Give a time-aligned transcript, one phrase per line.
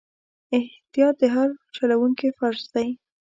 [0.57, 2.89] احتیاط د هر چلوونکي فرض دی.